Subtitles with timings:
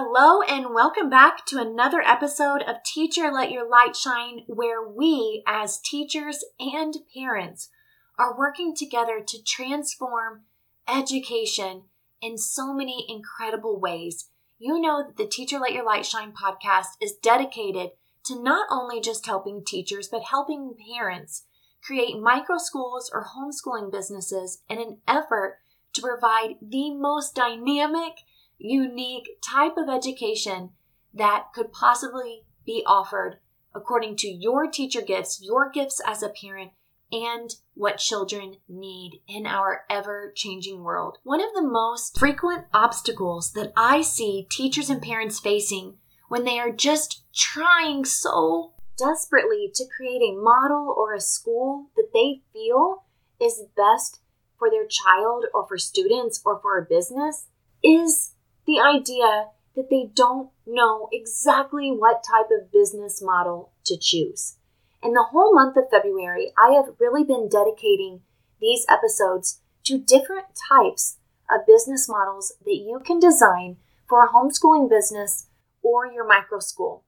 [0.00, 5.42] Hello, and welcome back to another episode of Teacher Let Your Light Shine, where we,
[5.44, 7.68] as teachers and parents,
[8.16, 10.42] are working together to transform
[10.88, 11.82] education
[12.22, 14.30] in so many incredible ways.
[14.56, 17.90] You know that the Teacher Let Your Light Shine podcast is dedicated
[18.26, 21.42] to not only just helping teachers, but helping parents
[21.82, 25.58] create micro schools or homeschooling businesses in an effort
[25.94, 28.12] to provide the most dynamic
[28.58, 30.70] unique type of education
[31.14, 33.38] that could possibly be offered
[33.74, 36.72] according to your teacher gifts, your gifts as a parent,
[37.10, 41.18] and what children need in our ever changing world.
[41.22, 45.94] One of the most frequent obstacles that I see teachers and parents facing
[46.28, 52.10] when they are just trying so desperately to create a model or a school that
[52.12, 53.04] they feel
[53.40, 54.20] is best
[54.58, 57.46] for their child or for students or for a business
[57.82, 58.34] is
[58.68, 64.56] the idea that they don't know exactly what type of business model to choose.
[65.02, 68.20] In the whole month of February, I have really been dedicating
[68.60, 71.16] these episodes to different types
[71.50, 75.46] of business models that you can design for a homeschooling business
[75.82, 77.04] or your micro school.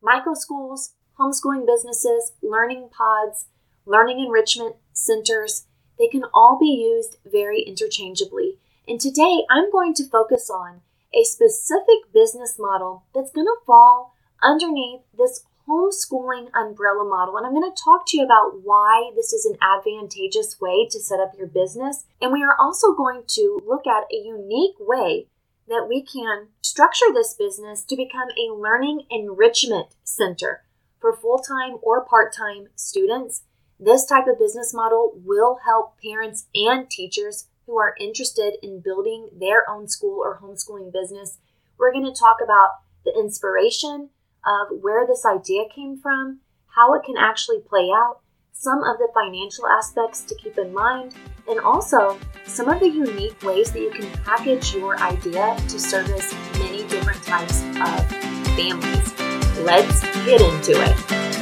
[0.00, 3.48] Micro schools, homeschooling businesses, learning pods,
[3.84, 5.66] learning enrichment centers,
[5.98, 8.56] they can all be used very interchangeably.
[8.88, 10.80] And today I'm going to focus on
[11.14, 17.36] a specific business model that's going to fall underneath this homeschooling umbrella model.
[17.36, 21.00] And I'm going to talk to you about why this is an advantageous way to
[21.00, 22.04] set up your business.
[22.20, 25.28] And we are also going to look at a unique way
[25.68, 30.64] that we can structure this business to become a learning enrichment center
[31.00, 33.42] for full time or part time students.
[33.78, 39.30] This type of business model will help parents and teachers who are interested in building
[39.40, 41.38] their own school or homeschooling business.
[41.78, 42.68] We're going to talk about
[43.06, 44.10] the inspiration
[44.44, 48.20] of where this idea came from, how it can actually play out,
[48.52, 51.14] some of the financial aspects to keep in mind,
[51.48, 56.34] and also some of the unique ways that you can package your idea to service
[56.58, 58.06] many different types of
[58.54, 59.18] families.
[59.60, 61.41] Let's get into it.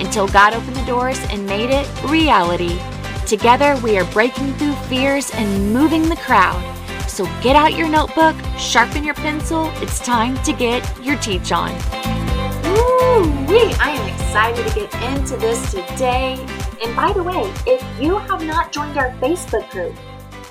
[0.00, 2.78] until God opened the doors and made it reality.
[3.26, 6.62] Together, we are breaking through fears and moving the crowd.
[7.08, 9.70] So get out your notebook, sharpen your pencil.
[9.76, 11.72] It's time to get your teach on.
[12.62, 13.74] Woo-wee!
[13.80, 16.34] I am excited to get into this today.
[16.82, 19.96] And by the way, if you have not joined our Facebook group,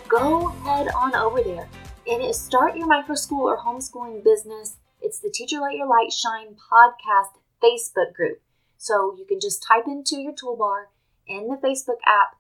[0.10, 1.68] go head on over there.
[2.06, 4.78] It is Start Your Micro School or Homeschooling Business.
[5.02, 8.42] It's the Teacher Let Your Light Shine podcast Facebook group.
[8.78, 10.86] So you can just type into your toolbar
[11.28, 12.38] in the Facebook app,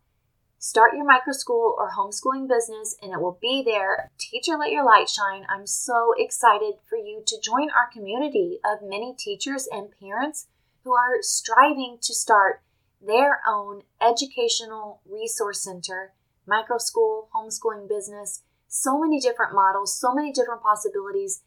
[0.60, 4.12] start your micro school or homeschooling business, and it will be there.
[4.18, 5.46] Teacher, let your light shine.
[5.50, 10.48] I'm so excited for you to join our community of many teachers and parents
[10.84, 12.62] who are striving to start
[13.06, 16.14] their own educational resource center,
[16.46, 21.44] micro school, homeschooling business, so many different models, so many different possibilities.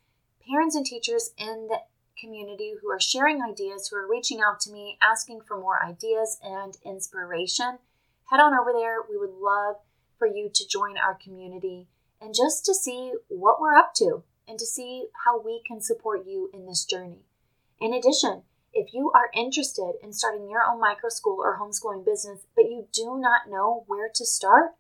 [0.46, 1.78] Parents and teachers in the
[2.20, 6.38] community who are sharing ideas, who are reaching out to me, asking for more ideas
[6.42, 7.78] and inspiration,
[8.30, 8.98] head on over there.
[9.08, 9.76] We would love
[10.18, 11.88] for you to join our community
[12.20, 16.26] and just to see what we're up to and to see how we can support
[16.26, 17.24] you in this journey.
[17.80, 22.46] In addition, if you are interested in starting your own micro school or homeschooling business,
[22.54, 24.74] but you do not know where to start,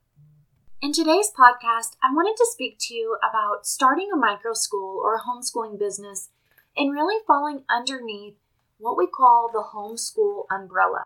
[0.82, 5.16] In today's podcast, I wanted to speak to you about starting a micro school or
[5.16, 6.30] a homeschooling business
[6.76, 8.36] and really falling underneath
[8.80, 11.06] what we call the homeschool umbrella.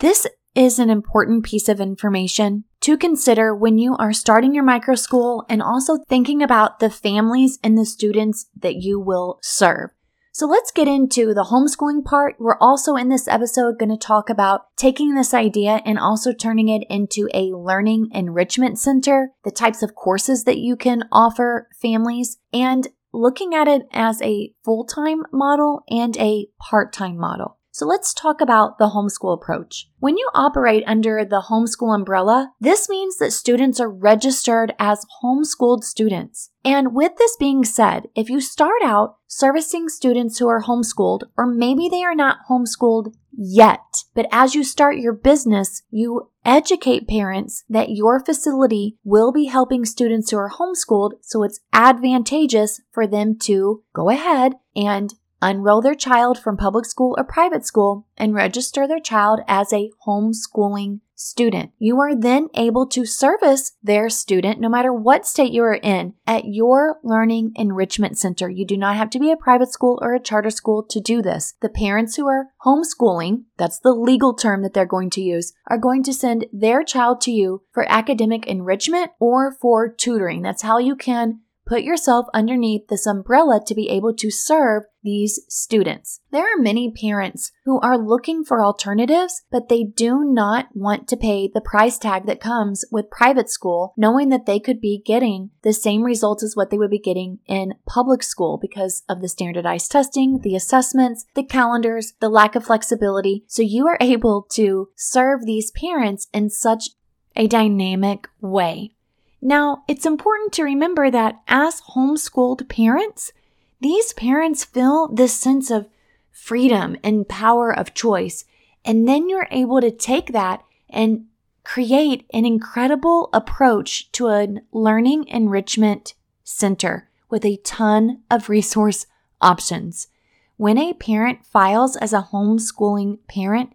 [0.00, 0.26] This
[0.56, 5.44] is an important piece of information to consider when you are starting your micro school
[5.48, 9.90] and also thinking about the families and the students that you will serve.
[10.32, 12.36] So let's get into the homeschooling part.
[12.38, 16.68] We're also in this episode going to talk about taking this idea and also turning
[16.68, 22.38] it into a learning enrichment center, the types of courses that you can offer families,
[22.52, 27.57] and looking at it as a full time model and a part time model.
[27.78, 29.88] So let's talk about the homeschool approach.
[30.00, 35.84] When you operate under the homeschool umbrella, this means that students are registered as homeschooled
[35.84, 36.50] students.
[36.64, 41.46] And with this being said, if you start out servicing students who are homeschooled, or
[41.46, 47.62] maybe they are not homeschooled yet, but as you start your business, you educate parents
[47.68, 53.38] that your facility will be helping students who are homeschooled, so it's advantageous for them
[53.42, 58.86] to go ahead and enroll their child from public school or private school, and register
[58.86, 61.72] their child as a homeschooling student.
[61.78, 66.14] You are then able to service their student no matter what state you are in
[66.26, 68.48] at your learning enrichment center.
[68.48, 71.20] You do not have to be a private school or a charter school to do
[71.20, 71.54] this.
[71.60, 75.78] The parents who are homeschooling, that's the legal term that they're going to use, are
[75.78, 80.42] going to send their child to you for academic enrichment or for tutoring.
[80.42, 85.40] That's how you can put yourself underneath this umbrella to be able to serve these
[85.48, 86.20] students.
[86.32, 91.16] There are many parents who are looking for alternatives, but they do not want to
[91.16, 95.50] pay the price tag that comes with private school, knowing that they could be getting
[95.62, 99.28] the same results as what they would be getting in public school because of the
[99.28, 103.44] standardized testing, the assessments, the calendars, the lack of flexibility.
[103.46, 106.90] So you are able to serve these parents in such
[107.36, 108.94] a dynamic way.
[109.40, 113.32] Now, it's important to remember that as homeschooled parents,
[113.80, 115.88] these parents feel this sense of
[116.30, 118.44] freedom and power of choice.
[118.84, 121.26] And then you're able to take that and
[121.64, 129.06] create an incredible approach to a learning enrichment center with a ton of resource
[129.40, 130.08] options.
[130.56, 133.74] When a parent files as a homeschooling parent,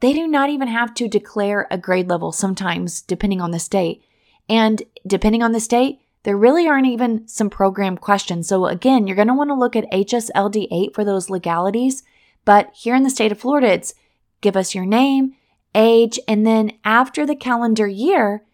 [0.00, 4.02] they do not even have to declare a grade level sometimes, depending on the state.
[4.50, 8.48] And depending on the state, there really aren't even some program questions.
[8.48, 12.02] So again, you're going to want to look at HSLDA for those legalities.
[12.44, 13.94] But here in the state of Florida, it's
[14.40, 15.36] give us your name,
[15.74, 18.44] age, and then after the calendar year,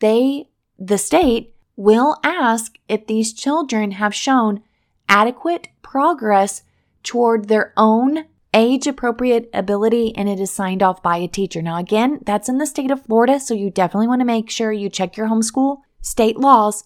[0.00, 4.62] they, the state, will ask if these children have shown
[5.08, 6.62] adequate progress
[7.02, 8.24] toward their own
[8.54, 11.60] age appropriate ability and it is signed off by a teacher.
[11.60, 14.72] Now, again, that's in the state of Florida, so you definitely want to make sure
[14.72, 16.84] you check your homeschool state laws.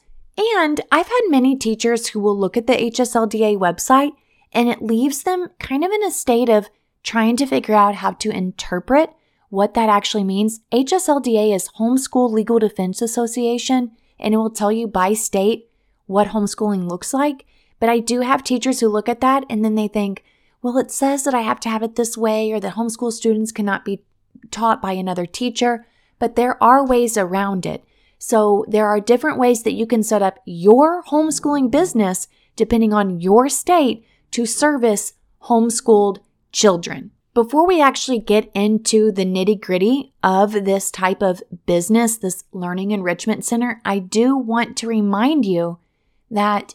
[0.56, 4.12] And I've had many teachers who will look at the HSLDA website
[4.52, 6.70] and it leaves them kind of in a state of
[7.02, 9.10] trying to figure out how to interpret
[9.50, 10.60] what that actually means.
[10.72, 15.70] HSLDA is Homeschool Legal Defense Association, and it will tell you by state
[16.06, 17.46] what homeschooling looks like.
[17.80, 20.24] But I do have teachers who look at that and then they think,
[20.62, 23.52] well, it says that I have to have it this way or that homeschool students
[23.52, 24.02] cannot be
[24.50, 25.86] taught by another teacher,
[26.18, 27.84] but there are ways around it.
[28.18, 32.26] So there are different ways that you can set up your homeschooling business
[32.56, 35.12] depending on your state to service
[35.44, 36.18] homeschooled
[36.50, 37.12] children.
[37.34, 42.90] Before we actually get into the nitty gritty of this type of business, this learning
[42.90, 45.78] enrichment center, I do want to remind you
[46.32, 46.74] that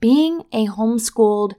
[0.00, 1.54] being a homeschooled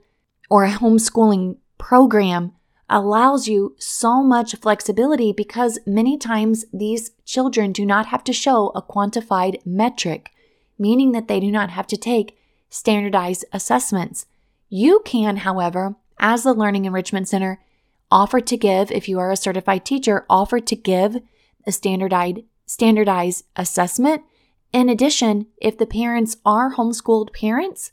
[0.48, 2.52] or a homeschooling program
[2.88, 8.68] allows you so much flexibility because many times these children do not have to show
[8.74, 10.30] a quantified metric,
[10.78, 12.36] meaning that they do not have to take
[12.68, 14.26] standardized assessments.
[14.68, 17.60] You can, however, as the Learning Enrichment Center,
[18.10, 21.16] offer to give, if you are a certified teacher, offer to give
[21.66, 24.22] a standardized standardized assessment.
[24.72, 27.92] In addition, if the parents are homeschooled parents,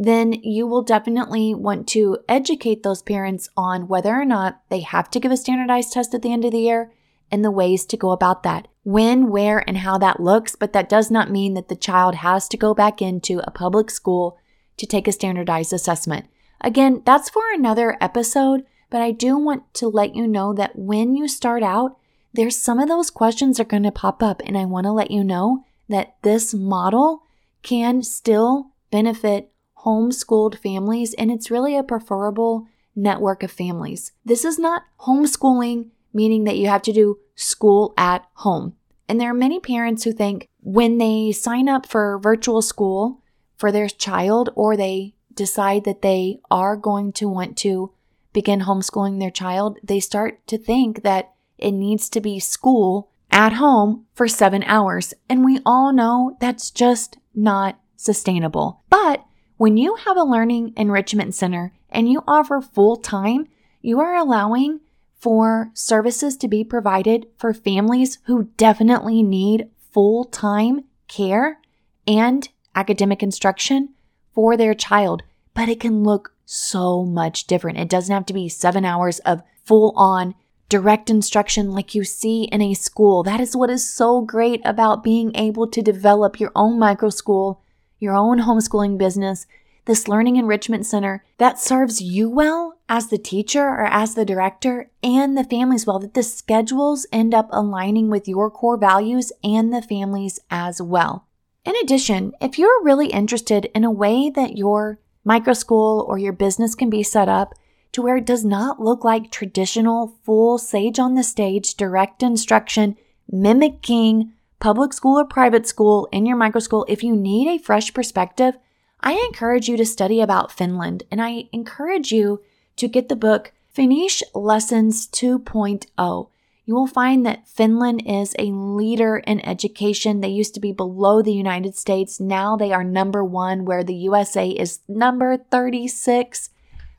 [0.00, 5.10] then you will definitely want to educate those parents on whether or not they have
[5.10, 6.92] to give a standardized test at the end of the year
[7.32, 8.68] and the ways to go about that.
[8.84, 12.48] When, where, and how that looks, but that does not mean that the child has
[12.48, 14.38] to go back into a public school
[14.76, 16.26] to take a standardized assessment.
[16.60, 21.16] Again, that's for another episode, but I do want to let you know that when
[21.16, 21.98] you start out,
[22.32, 25.10] there's some of those questions are going to pop up, and I want to let
[25.10, 27.24] you know that this model
[27.62, 29.50] can still benefit
[29.84, 34.12] homeschooled families, and it's really a preferable network of families.
[34.24, 38.74] This is not homeschooling, meaning that you have to do school at home.
[39.08, 43.22] And there are many parents who think when they sign up for virtual school
[43.56, 47.92] for their child or they decide that they are going to want to
[48.32, 53.54] begin homeschooling their child, they start to think that it needs to be school at
[53.54, 55.14] home for seven hours.
[55.28, 58.82] And we all know that's just not sustainable.
[58.90, 59.24] But
[59.58, 63.48] when you have a learning enrichment center and you offer full time,
[63.82, 64.80] you are allowing
[65.18, 71.58] for services to be provided for families who definitely need full time care
[72.06, 73.90] and academic instruction
[74.32, 75.24] for their child.
[75.54, 77.78] But it can look so much different.
[77.78, 80.36] It doesn't have to be seven hours of full on
[80.68, 83.24] direct instruction like you see in a school.
[83.24, 87.60] That is what is so great about being able to develop your own micro school,
[87.98, 89.46] your own homeschooling business,
[89.84, 94.90] this learning enrichment center that serves you well as the teacher or as the director
[95.02, 99.72] and the families well, that the schedules end up aligning with your core values and
[99.72, 101.26] the families as well.
[101.64, 106.32] In addition, if you're really interested in a way that your micro school or your
[106.32, 107.54] business can be set up
[107.92, 112.96] to where it does not look like traditional full sage on the stage direct instruction
[113.30, 117.92] mimicking public school or private school in your micro school, if you need a fresh
[117.94, 118.56] perspective,
[119.00, 122.42] I encourage you to study about Finland and I encourage you
[122.76, 126.28] to get the book Finnish Lessons 2.0.
[126.68, 130.20] You will find that Finland is a leader in education.
[130.20, 132.20] They used to be below the United States.
[132.20, 136.50] Now they are number one, where the USA is number 36.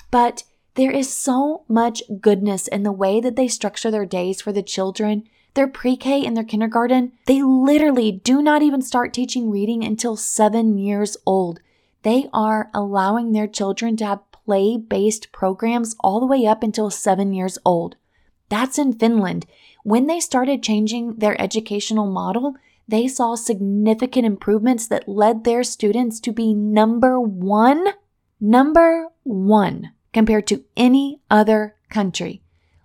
[0.09, 4.51] But there is so much goodness in the way that they structure their days for
[4.51, 5.27] the children.
[5.53, 10.15] Their pre K and their kindergarten, they literally do not even start teaching reading until
[10.15, 11.59] seven years old.
[12.03, 16.89] They are allowing their children to have play based programs all the way up until
[16.89, 17.95] seven years old.
[18.49, 19.45] That's in Finland.
[19.83, 22.55] When they started changing their educational model,
[22.87, 27.89] they saw significant improvements that led their students to be number one,
[28.41, 32.41] number one compared to any other country.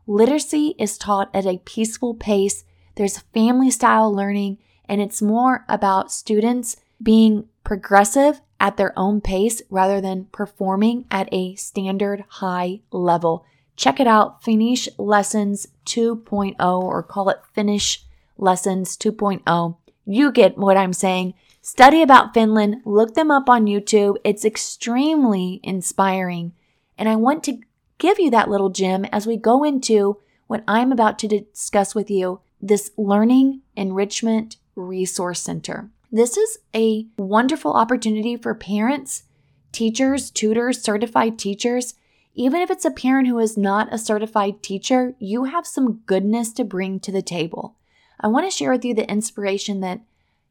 [0.06, 2.64] Literacy is taught at a peaceful pace.
[2.96, 4.58] There's family style learning,
[4.88, 11.28] and it's more about students being progressive at their own pace rather than performing at
[11.32, 13.44] a standard high level.
[13.76, 18.04] Check it out, Finnish Lessons 2.0, or call it Finnish
[18.36, 19.76] Lessons 2.0.
[20.06, 21.34] You get what I'm saying.
[21.60, 24.16] Study about Finland, look them up on YouTube.
[24.22, 26.52] It's extremely inspiring.
[26.98, 27.58] And I want to
[27.98, 32.10] give you that little gem as we go into what I'm about to discuss with
[32.10, 35.90] you this Learning Enrichment Resource Center.
[36.10, 39.24] This is a wonderful opportunity for parents,
[39.72, 41.94] teachers, tutors, certified teachers.
[42.34, 46.52] Even if it's a parent who is not a certified teacher, you have some goodness
[46.52, 47.76] to bring to the table.
[48.20, 50.00] I want to share with you the inspiration that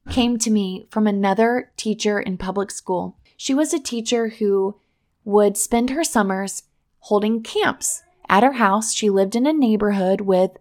[0.09, 3.17] came to me from another teacher in public school.
[3.37, 4.79] She was a teacher who
[5.23, 6.63] would spend her summers
[7.03, 8.93] holding camps at her house.
[8.93, 10.51] She lived in a neighborhood with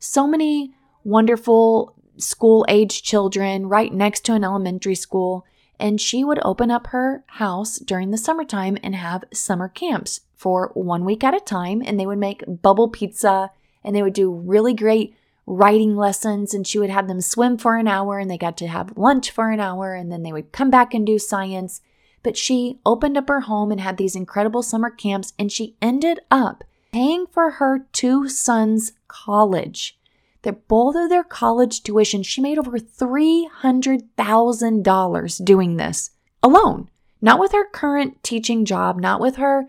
[0.00, 5.46] so many wonderful school age children right next to an elementary school.
[5.78, 10.72] And she would open up her house during the summertime and have summer camps for
[10.74, 11.82] one week at a time.
[11.84, 13.50] And they would make bubble pizza
[13.84, 15.14] and they would do really great
[15.46, 16.52] writing lessons.
[16.52, 19.30] And she would have them swim for an hour and they got to have lunch
[19.30, 19.94] for an hour.
[19.94, 21.80] And then they would come back and do science.
[22.22, 25.32] But she opened up her home and had these incredible summer camps.
[25.38, 26.62] And she ended up
[26.92, 29.98] paying for her two sons' college
[30.42, 36.10] that both of their college tuition, she made over $300,000 doing this
[36.42, 36.88] alone,
[37.20, 39.68] not with her current teaching job, not with her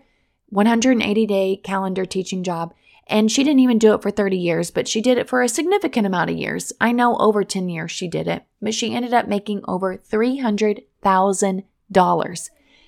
[0.50, 2.74] 180 day calendar teaching job.
[3.06, 5.48] And she didn't even do it for 30 years, but she did it for a
[5.48, 6.72] significant amount of years.
[6.80, 11.64] I know over 10 years she did it, but she ended up making over $300,000.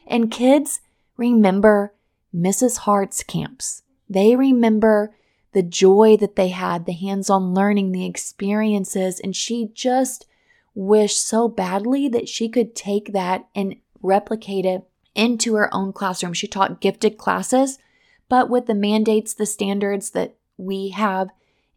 [0.07, 0.81] And kids
[1.17, 1.95] remember
[2.35, 2.79] Mrs.
[2.79, 3.83] Hart's camps.
[4.09, 5.15] They remember
[5.53, 9.19] the joy that they had, the hands on learning, the experiences.
[9.21, 10.27] And she just
[10.75, 14.83] wished so badly that she could take that and replicate it
[15.15, 16.35] into her own classroom.
[16.35, 17.79] She taught gifted classes,
[18.29, 21.31] but with the mandates, the standards that we have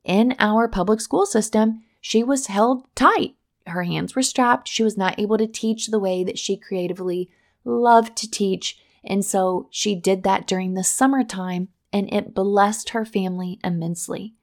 [0.04, 3.36] in our public school system, she was held tight.
[3.70, 4.68] Her hands were strapped.
[4.68, 7.30] She was not able to teach the way that she creatively
[7.64, 8.80] loved to teach.
[9.04, 14.36] And so she did that during the summertime and it blessed her family immensely.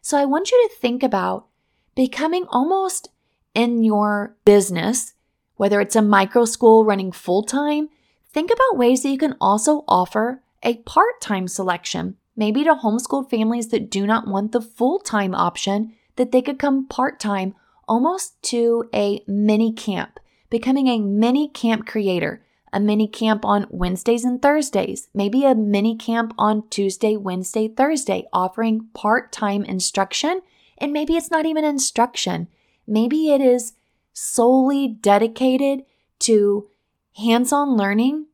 [0.00, 1.46] So I want you to think about
[1.94, 3.08] becoming almost
[3.54, 5.14] in your business,
[5.56, 7.88] whether it's a micro school running full time,
[8.32, 13.30] think about ways that you can also offer a part time selection, maybe to homeschooled
[13.30, 17.54] families that do not want the full time option, that they could come part time
[17.92, 20.18] almost to a mini camp,
[20.48, 25.94] becoming a mini camp creator, a mini camp on Wednesdays and Thursdays, maybe a mini
[25.94, 30.40] camp on Tuesday, Wednesday, Thursday, offering part time instruction.
[30.78, 32.48] And maybe it's not even instruction,
[32.86, 33.74] maybe it is
[34.14, 35.84] solely dedicated
[36.20, 36.70] to
[37.18, 38.24] hands on learning,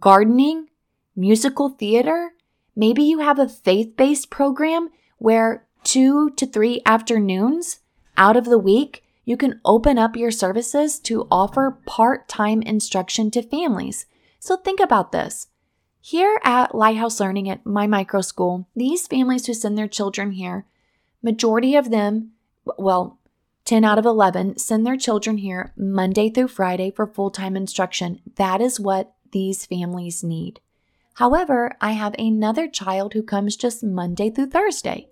[0.00, 0.70] gardening,
[1.14, 2.32] musical theater.
[2.74, 4.88] Maybe you have a faith based program
[5.18, 7.78] where two to three afternoons
[8.18, 13.30] out of the week, you can open up your services to offer part time instruction
[13.30, 14.06] to families.
[14.38, 15.46] So think about this.
[16.00, 20.64] Here at Lighthouse Learning at my micro school, these families who send their children here,
[21.22, 22.32] majority of them,
[22.78, 23.18] well,
[23.64, 28.20] 10 out of 11 send their children here Monday through Friday for full time instruction.
[28.36, 30.60] That is what these families need.
[31.16, 35.08] However, I have another child who comes just Monday through Thursday.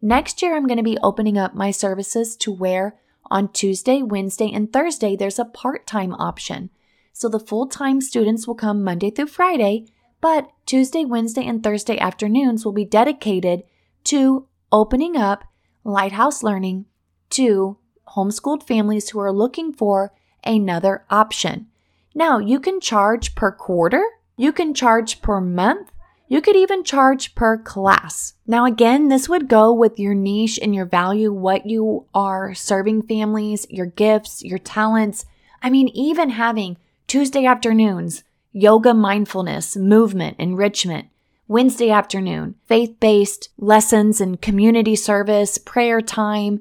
[0.00, 2.96] Next year, I'm going to be opening up my services to where
[3.30, 6.70] on Tuesday, Wednesday, and Thursday, there's a part time option.
[7.12, 9.86] So the full time students will come Monday through Friday,
[10.20, 13.64] but Tuesday, Wednesday, and Thursday afternoons will be dedicated
[14.04, 15.44] to opening up
[15.84, 16.86] Lighthouse Learning
[17.30, 17.76] to
[18.16, 20.14] homeschooled families who are looking for
[20.44, 21.66] another option.
[22.14, 24.04] Now, you can charge per quarter,
[24.36, 25.90] you can charge per month,
[26.28, 28.34] you could even charge per class.
[28.46, 33.02] Now, again, this would go with your niche and your value, what you are serving
[33.02, 35.24] families, your gifts, your talents.
[35.62, 41.08] I mean, even having Tuesday afternoons, yoga, mindfulness, movement, enrichment.
[41.46, 46.60] Wednesday afternoon, faith based lessons and community service, prayer time,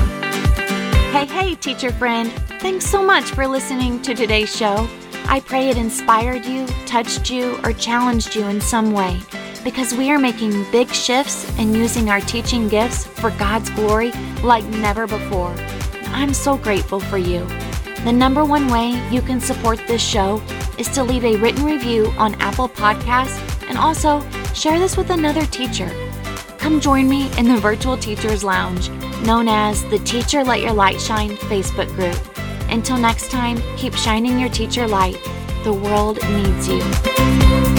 [1.11, 2.33] Hey, hey, teacher friend.
[2.61, 4.89] Thanks so much for listening to today's show.
[5.27, 9.21] I pray it inspired you, touched you, or challenged you in some way
[9.59, 14.65] because we are making big shifts and using our teaching gifts for God's glory like
[14.65, 15.55] never before.
[16.07, 17.47] I'm so grateful for you.
[18.05, 20.43] The number one way you can support this show
[20.79, 24.21] is to leave a written review on Apple Podcasts and also
[24.55, 25.91] share this with another teacher.
[26.59, 28.91] Come join me in the Virtual Teachers Lounge,
[29.25, 32.19] known as the Teacher Let Your Light Shine Facebook group.
[32.71, 35.19] Until next time, keep shining your teacher light.
[35.65, 37.78] The world needs you.